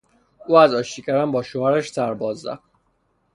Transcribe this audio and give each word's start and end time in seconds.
او 0.47 0.55
از 0.55 0.73
آشتی 0.73 1.01
کردن 1.01 1.31
با 1.31 1.43
شوهرش 1.43 1.91
سر 1.91 2.13
باز 2.13 2.41
زد. 2.41 2.59